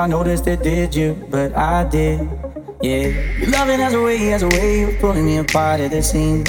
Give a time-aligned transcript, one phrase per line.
[0.00, 1.12] I noticed it, did you?
[1.28, 2.26] But I did,
[2.80, 3.08] yeah.
[3.38, 6.48] Your loving has a way, has a way of pulling me apart at the seams.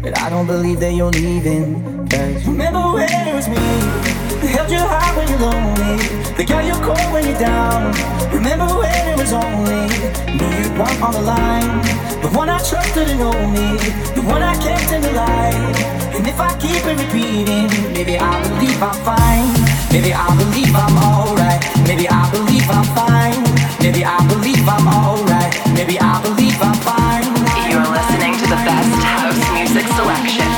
[0.00, 2.08] But I don't believe that you're leaving.
[2.08, 6.00] Cause remember when it was me held you high when you're lonely,
[6.32, 7.92] that got you cold when you're down.
[8.32, 9.92] Remember when it was only
[10.32, 11.76] me you want on the line,
[12.24, 13.76] the one I trusted and know me,
[14.16, 15.76] the one I kept in the light.
[16.16, 19.52] And if I keep it repeating, maybe I believe I'm fine.
[19.92, 21.60] Maybe I believe I'm alright.
[21.86, 23.42] Maybe I believe I'm fine.
[23.80, 25.54] Maybe I believe I'm alright.
[25.74, 27.24] Maybe I believe I'm fine.
[27.70, 30.50] You're listening to the best house music selection.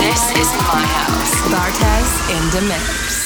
[0.00, 1.34] This is my house.
[1.52, 3.19] Bartez in the mix.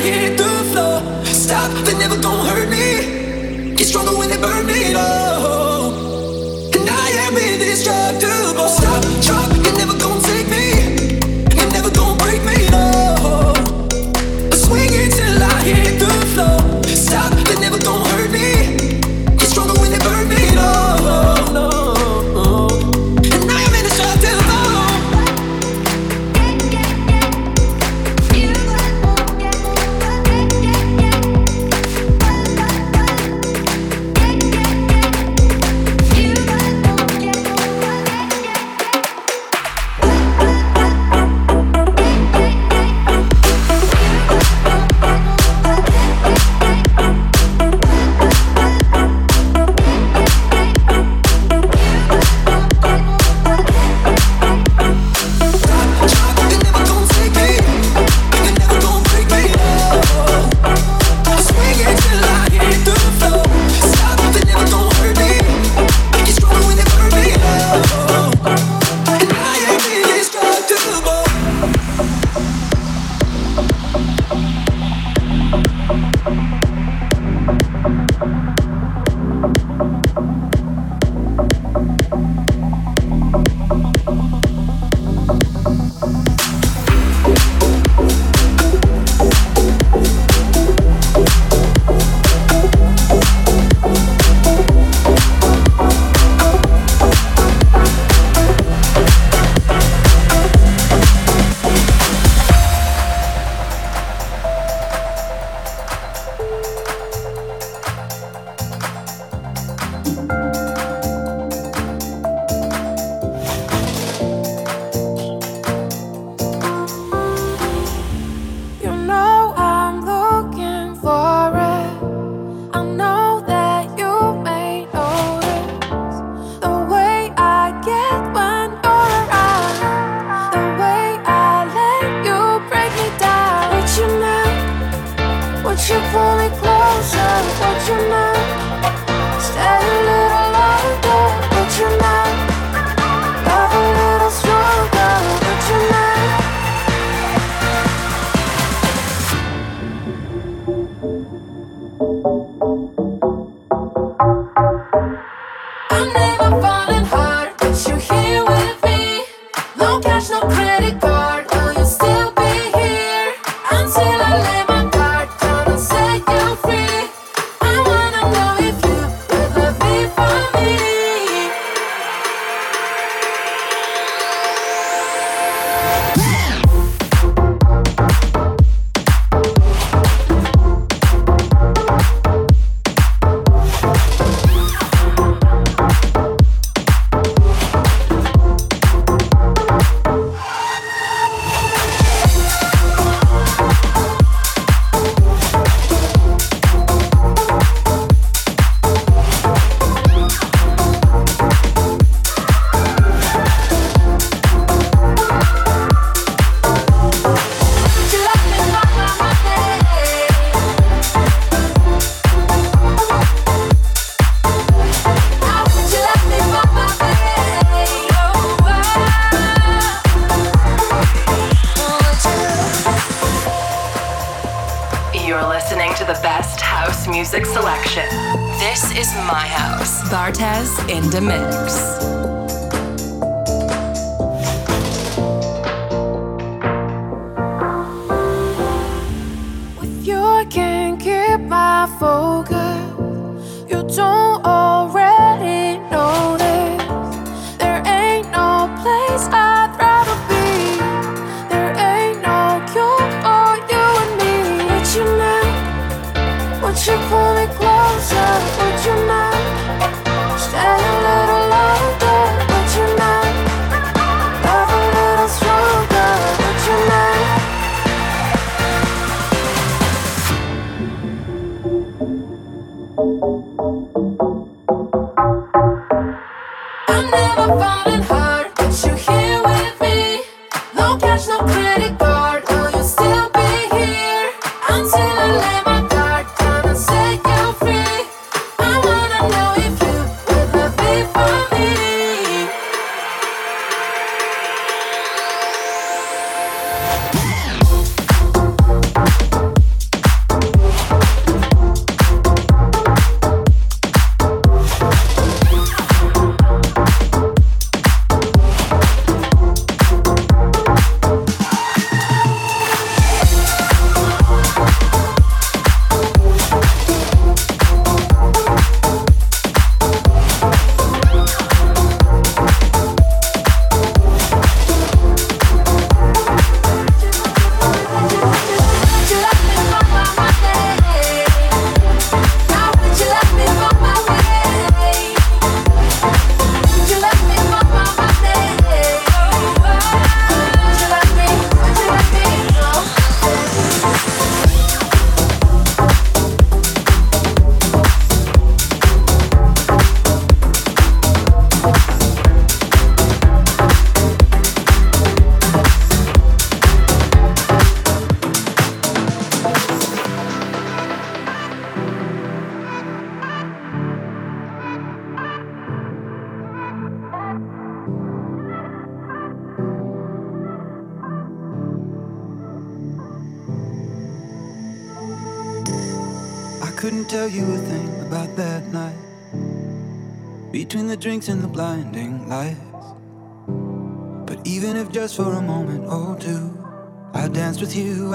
[0.00, 0.39] hear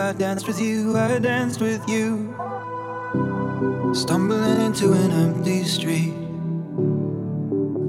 [0.06, 2.36] I danced with you, I danced with you.
[3.96, 6.14] Stumbling into an empty street,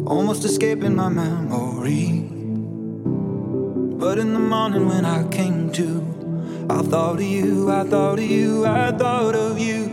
[0.06, 2.30] almost escaping my memory.
[4.00, 8.24] But in the morning when I came to, I thought of you, I thought of
[8.24, 9.84] you, I thought of you.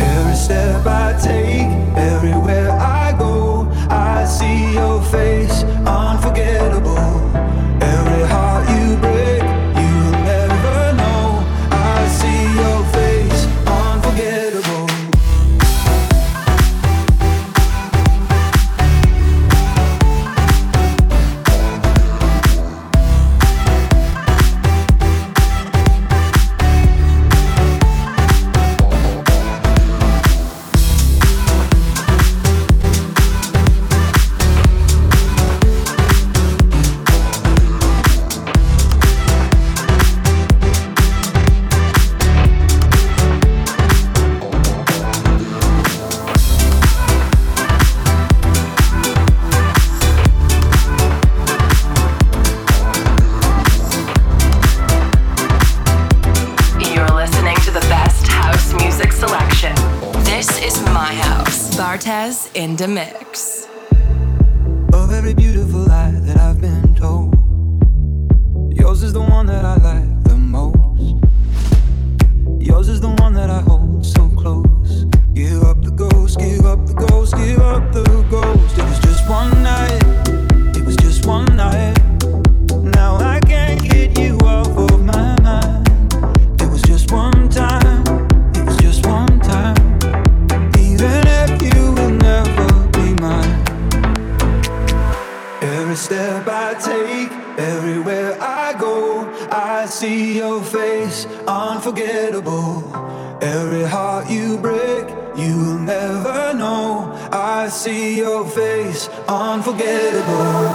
[0.00, 2.72] Every step I take, everywhere
[62.84, 63.23] pandemic.
[109.28, 110.70] unforgettable.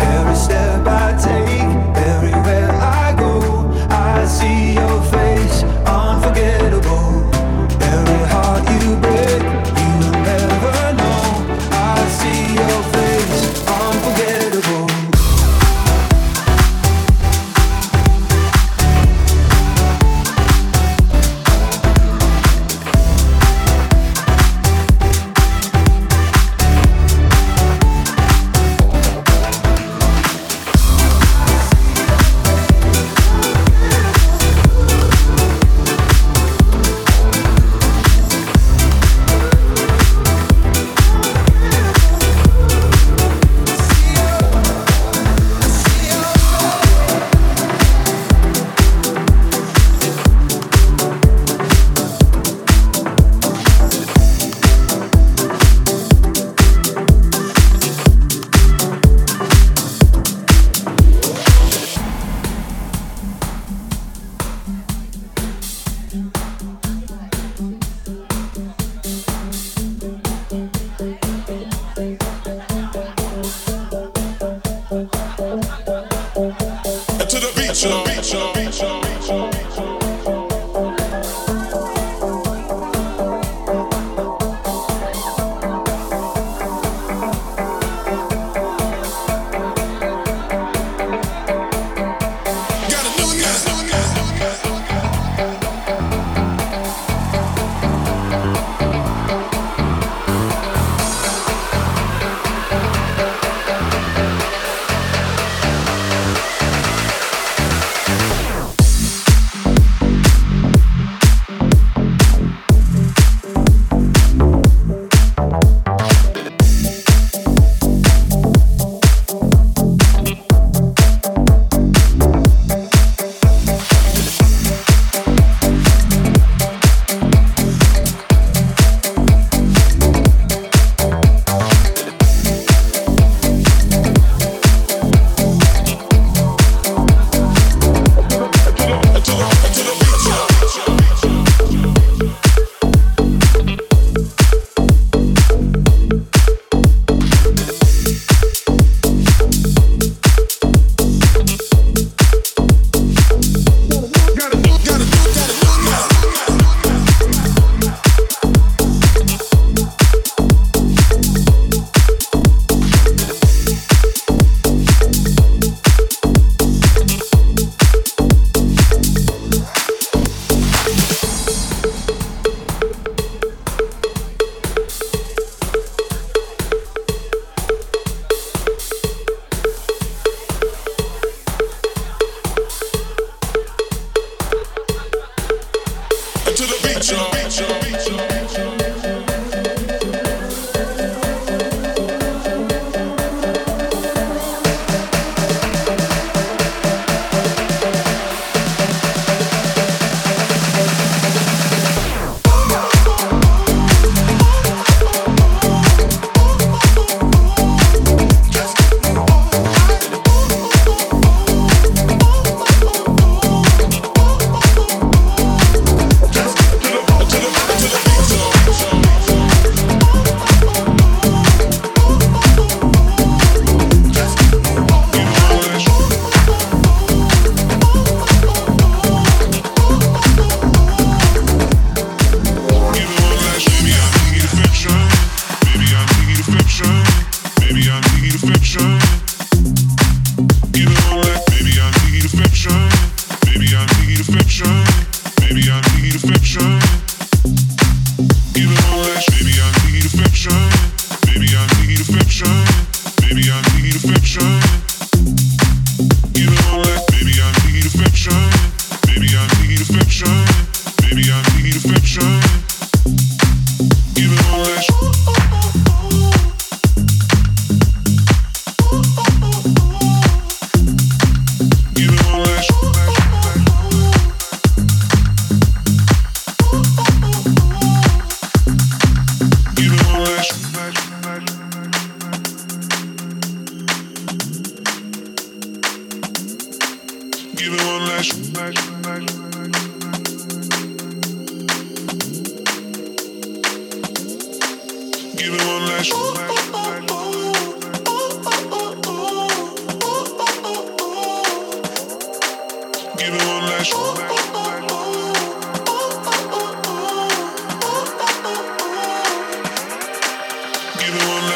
[0.00, 1.01] Every step I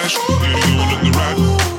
[0.08, 1.75] direction.